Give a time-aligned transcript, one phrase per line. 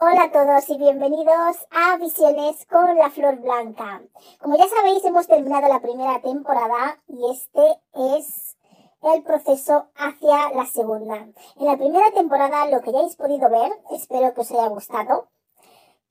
[0.00, 4.00] Hola a todos y bienvenidos a Visiones con la Flor Blanca.
[4.38, 7.80] Como ya sabéis, hemos terminado la primera temporada y este
[8.16, 8.56] es
[9.02, 11.16] el proceso hacia la segunda.
[11.56, 15.30] En la primera temporada, lo que hayáis podido ver, espero que os haya gustado,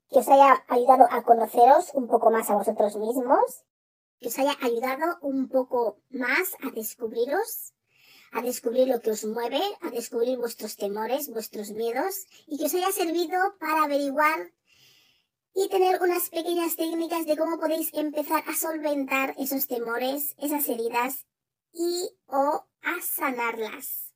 [0.10, 3.64] que os haya ayudado a conoceros un poco más a vosotros mismos,
[4.20, 7.74] que os haya ayudado un poco más a descubriros
[8.32, 12.74] a descubrir lo que os mueve, a descubrir vuestros temores, vuestros miedos y que os
[12.74, 14.52] haya servido para averiguar
[15.54, 21.26] y tener unas pequeñas técnicas de cómo podéis empezar a solventar esos temores, esas heridas
[21.74, 24.14] y o a sanarlas.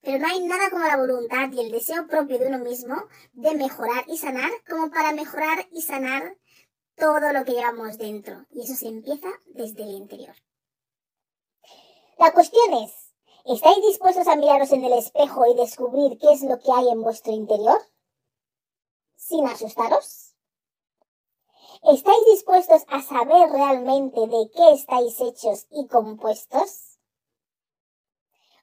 [0.00, 3.54] Pero no hay nada como la voluntad y el deseo propio de uno mismo de
[3.54, 6.38] mejorar y sanar como para mejorar y sanar
[6.94, 8.46] todo lo que llevamos dentro.
[8.50, 10.36] Y eso se empieza desde el interior.
[12.18, 13.05] La cuestión es,
[13.48, 17.00] ¿Estáis dispuestos a miraros en el espejo y descubrir qué es lo que hay en
[17.00, 17.80] vuestro interior?
[19.14, 20.34] Sin asustaros.
[21.84, 26.98] ¿Estáis dispuestos a saber realmente de qué estáis hechos y compuestos?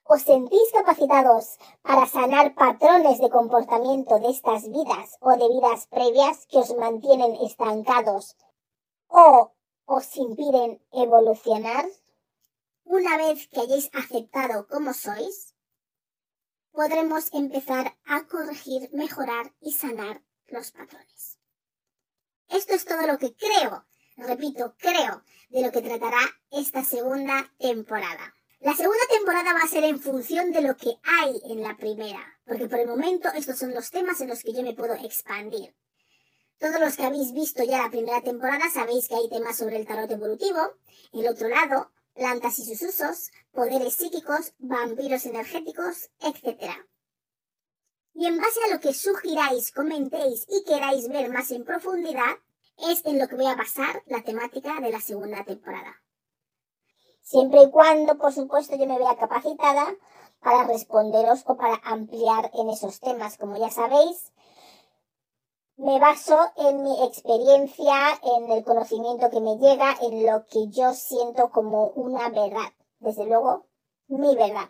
[0.03, 6.45] ¿Os sentís capacitados para sanar patrones de comportamiento de estas vidas o de vidas previas
[6.47, 8.35] que os mantienen estancados
[9.07, 9.53] o
[9.85, 11.85] os impiden evolucionar?
[12.85, 15.55] Una vez que hayáis aceptado cómo sois,
[16.71, 21.39] podremos empezar a corregir, mejorar y sanar los patrones.
[22.49, 23.85] Esto es todo lo que creo,
[24.17, 28.35] repito, creo, de lo que tratará esta segunda temporada.
[28.59, 32.39] La segunda temporada va a ser en función de lo que hay en la primera,
[32.45, 35.75] porque por el momento estos son los temas en los que yo me puedo expandir.
[36.59, 39.85] Todos los que habéis visto ya la primera temporada sabéis que hay temas sobre el
[39.85, 40.59] tarot evolutivo.
[41.11, 46.71] El otro lado, plantas y sus usos, poderes psíquicos, vampiros energéticos, etc.
[48.13, 52.37] Y en base a lo que sugiráis, comentéis y queráis ver más en profundidad,
[52.77, 56.01] es en lo que voy a basar la temática de la segunda temporada.
[57.21, 59.95] Siempre y cuando, por supuesto, yo me vea capacitada
[60.41, 63.37] para responderos o para ampliar en esos temas.
[63.37, 64.33] Como ya sabéis,
[65.77, 70.93] me baso en mi experiencia, en el conocimiento que me llega, en lo que yo
[70.93, 72.73] siento como una verdad.
[72.99, 73.65] Desde luego,
[74.07, 74.69] mi verdad.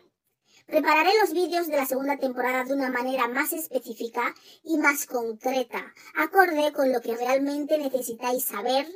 [0.65, 5.83] Prepararé los vídeos de la segunda temporada de una manera más específica y más concreta,
[6.15, 8.87] acorde con lo que realmente necesitáis saber,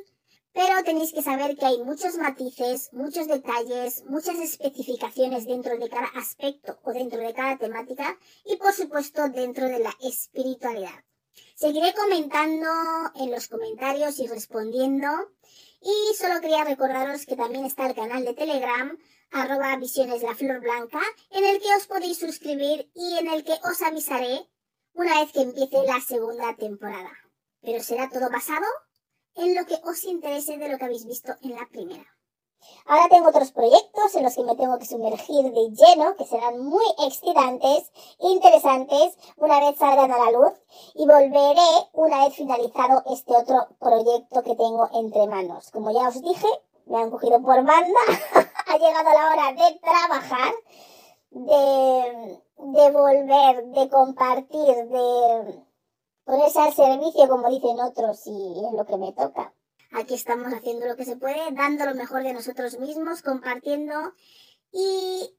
[0.53, 6.07] pero tenéis que saber que hay muchos matices, muchos detalles, muchas especificaciones dentro de cada
[6.15, 11.06] aspecto o dentro de cada temática y por supuesto dentro de la espiritualidad.
[11.59, 12.69] Seguiré comentando
[13.15, 15.07] en los comentarios y respondiendo.
[15.81, 18.95] Y solo quería recordaros que también está el canal de Telegram,
[19.31, 21.01] arroba visiones la flor blanca,
[21.31, 24.47] en el que os podéis suscribir y en el que os avisaré
[24.93, 27.11] una vez que empiece la segunda temporada.
[27.63, 28.67] Pero será todo basado
[29.33, 32.16] en lo que os interese de lo que habéis visto en la primera.
[32.85, 36.63] Ahora tengo otros proyectos en los que me tengo que sumergir de lleno, que serán
[36.63, 40.53] muy excitantes, interesantes, una vez salgan a la luz,
[40.95, 45.69] y volveré una vez finalizado este otro proyecto que tengo entre manos.
[45.71, 46.47] Como ya os dije,
[46.85, 47.99] me han cogido por banda,
[48.67, 50.53] ha llegado la hora de trabajar,
[51.31, 55.63] de, de volver, de compartir, de
[56.23, 59.53] ponerse al servicio, como dicen otros, y es lo que me toca.
[59.91, 64.13] Aquí estamos haciendo lo que se puede, dando lo mejor de nosotros mismos, compartiendo
[64.71, 65.37] y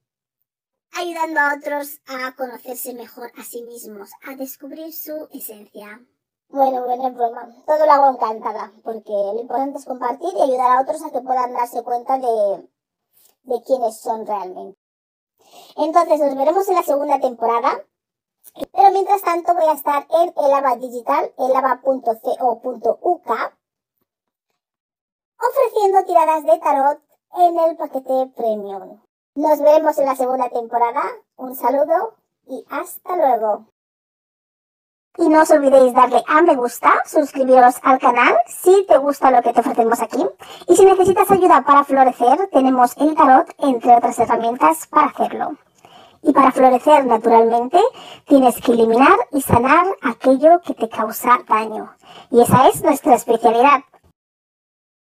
[0.93, 6.01] ayudando a otros a conocerse mejor a sí mismos, a descubrir su esencia.
[6.49, 7.49] Bueno, bueno, es broma.
[7.67, 11.21] Todo lo hago encantada, porque lo importante es compartir y ayudar a otros a que
[11.21, 12.69] puedan darse cuenta de,
[13.43, 14.79] de quiénes son realmente.
[15.77, 17.85] Entonces, nos veremos en la segunda temporada.
[18.73, 23.31] Pero mientras tanto voy a estar en Elava Digital, elava.co.uk,
[25.41, 26.99] ofreciendo tiradas de tarot
[27.37, 29.01] en el paquete premium.
[29.35, 31.03] Nos vemos en la segunda temporada.
[31.37, 32.15] Un saludo
[32.47, 33.67] y hasta luego.
[35.17, 39.43] Y no os olvidéis darle a me gusta, suscribiros al canal si te gusta lo
[39.43, 40.25] que te ofrecemos aquí.
[40.69, 45.57] Y si necesitas ayuda para florecer, tenemos el tarot, entre otras herramientas, para hacerlo.
[46.23, 47.81] Y para florecer naturalmente,
[48.27, 51.93] tienes que eliminar y sanar aquello que te causa daño.
[52.31, 53.81] Y esa es nuestra especialidad